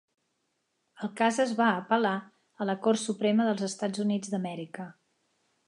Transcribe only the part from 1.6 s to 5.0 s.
apel·lar a la Cort Suprema dels Estats Units d'Amèrica.